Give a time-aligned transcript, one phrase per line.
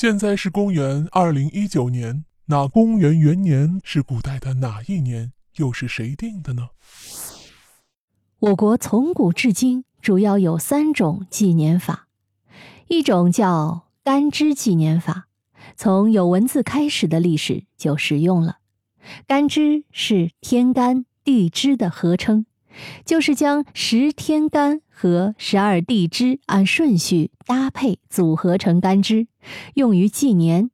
[0.00, 5.32] 现在是公元二零一九年，那公元元年是古代的哪一年？
[5.56, 6.68] 又是谁定的呢？
[8.38, 12.06] 我国从古至今主要有三种纪年法，
[12.86, 15.26] 一种叫干支纪年法，
[15.76, 18.58] 从有文字开始的历史就使用了。
[19.26, 22.46] 干支是天干地支的合称，
[23.04, 29.28] 就是将十天干和十二地支按顺序搭配组合成干支，
[29.74, 30.70] 用于纪年。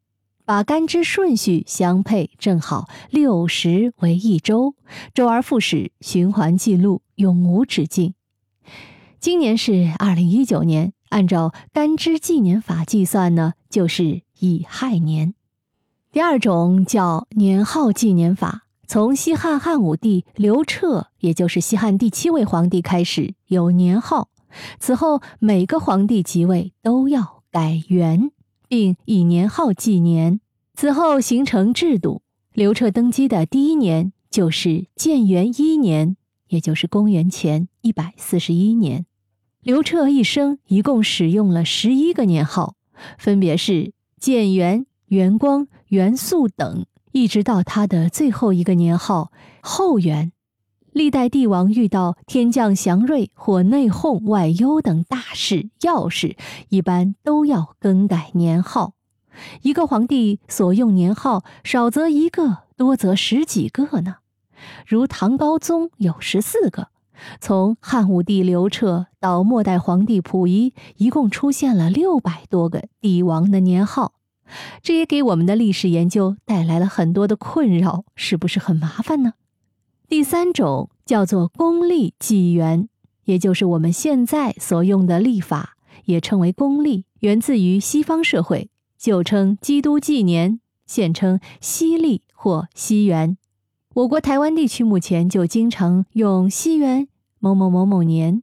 [0.46, 4.74] 把干支顺序相配，正好六十为一周，
[5.12, 8.14] 周而复始，循环记录，永无止境。
[9.20, 15.34] 今年是二零一九年，按照干支纪年法计算呢，就是乙亥年。
[16.12, 24.28] 第二种叫年号纪年法，从西汉汉武帝刘彻，也就是西汉第七位皇帝开始有年号，
[24.78, 28.30] 此后每个皇帝即位都要改元。
[28.66, 30.40] 并以年号纪年，
[30.74, 32.22] 此后形成制度。
[32.54, 36.16] 刘彻登基的第一年就是建元一年，
[36.48, 39.06] 也就是公元前一百四十一年。
[39.60, 42.74] 刘彻一生一共使用了十一个年号，
[43.16, 50.32] 分别是建元、元光、元素等，一直到他的最后一个年号后元。
[50.90, 56.36] 历代帝王遇到天降祥瑞或内讧、外忧等大事要事，
[56.70, 58.94] 一般都要更改年号。
[59.62, 64.16] 一个皇帝所用年号，少则一个，多则十几个呢。
[64.84, 66.88] 如唐高宗有十四个。
[67.40, 74.14] 从汉武帝刘彻到末代皇帝溥仪，一共出现了六百多个帝王的年号，
[74.82, 79.34] 这也给我们的历史研究带来了很多的困扰，是不是很麻烦呢？
[80.08, 82.88] 第三种叫做公历纪元，
[83.24, 93.38] 也就是我们现在所用的历法，也称为公历，源自于西方社会，旧称基督纪年，现称西历或西元。
[93.94, 97.08] 我国台湾地区目前就经常用西元
[97.38, 98.42] 某某某某年。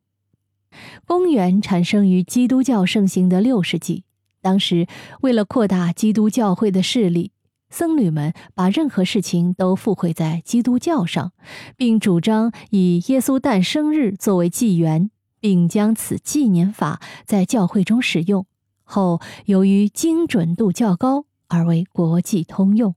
[1.05, 4.05] 公元产生于基督教盛行的六世纪，
[4.41, 4.87] 当时
[5.21, 7.31] 为了扩大基督教会的势力。
[7.69, 11.31] 僧侣们把任何事情都附会在基督教上，
[11.77, 15.09] 并主张以耶稣诞生日作为纪元，
[15.39, 18.45] 并将此纪年法在教会中使用。
[18.83, 22.93] 后由于精准度较高，而为国际通用。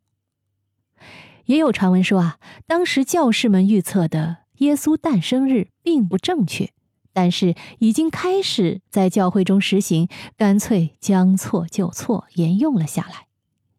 [1.44, 6.72] 也有传闻说啊，当时教士们预测的耶稣诞生日并不正确，
[7.14, 13.28] 但是已经开始在教会中实行，干脆将错就错，沿用了下来。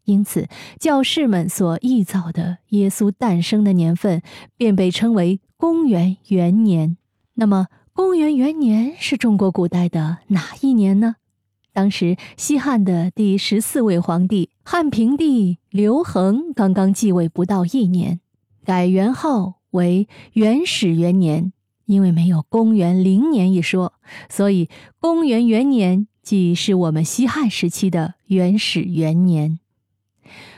[0.06, 0.48] 因此，
[0.80, 4.22] 教士们所臆造的耶稣诞生的年份
[4.56, 6.98] 便被称为公元元年。
[7.34, 11.16] 那么，公元元年是中国古代的哪一年呢？
[11.74, 18.22] 当时，西汉的第十四位皇帝汉平帝刘恒刚刚继位不到一年，
[18.64, 21.52] 改元号为元始元年。
[21.86, 23.94] 因为没有公元零年一说，
[24.30, 24.70] 所以
[25.00, 29.60] 公元元年即是我们西汉时期的元始元年。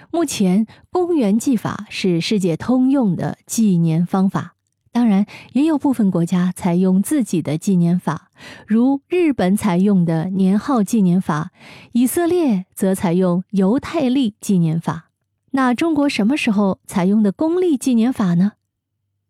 [0.09, 4.55] 目前，公元纪法是世界通用的纪年方法。
[4.93, 8.31] 当然，也有部分国家采用自己的纪年法，
[8.65, 11.51] 如日本采用的年号纪年法，
[11.91, 15.11] 以色列则采用犹太历纪年法。
[15.51, 18.53] 那中国什么时候采用的公历纪年法呢？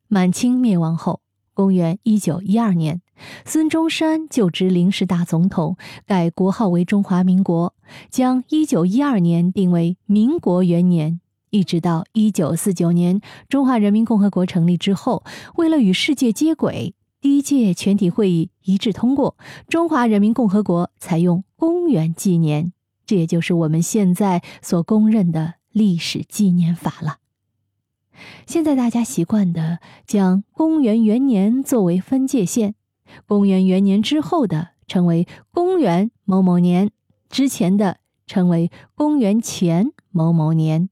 [0.08, 1.22] 满清灭亡后。
[1.58, 3.02] 公元一九一二年，
[3.44, 5.76] 孙中山就职临时大总统，
[6.06, 7.74] 改国号为中华民国，
[8.12, 11.20] 将一九一二年定为民国元年。
[11.50, 13.20] 一直到一九四九年，
[13.50, 15.24] 中华人民共和国成立之后，
[15.56, 19.36] 为了与世界接轨，第一届全体会议一致通过，
[19.68, 22.72] 中华人民共和国采用公元纪年，
[23.08, 27.18] 这也就是我们现在所公认的历史纪年法了。
[28.46, 32.76] 现在大家习惯的将公元元年作为分界线，
[33.26, 36.92] 公元元年之后的称为公元某某年，
[37.30, 40.90] 之前的称为公元前某某年。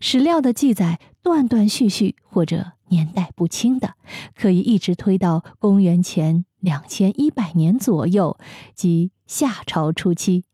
[0.00, 3.94] 史料的记载断断续续或者年代不清的，
[4.34, 8.36] 可以一直推到公元前两千一百年左右，
[8.74, 10.44] 即夏朝初期。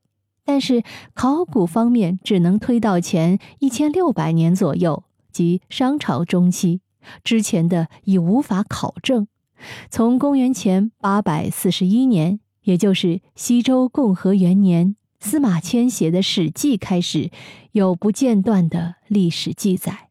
[0.44, 0.84] 但是
[1.14, 5.02] 考古方面只能推到前一千六百年左右。
[5.32, 6.80] 及商朝中期
[7.24, 9.26] 之前的已无法考证。
[9.90, 17.30] 从公元前八百四十一年，也就是西周共和元年，司马迁写的《史记》开始，
[17.72, 20.10] 有不间断的历史记载。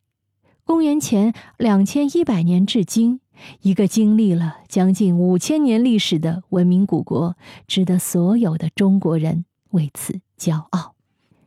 [0.66, 3.22] 公元前两千一百年至今，
[3.62, 7.38] 一个经历了将近五千年历史的文明古国，
[7.68, 10.96] 值得所有的中国人为此骄傲。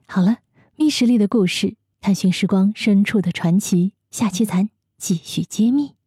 [0.06, 0.38] 好了，
[0.76, 5.99] 密室里的故事，探寻时光深处的传奇，下期咱继续揭秘。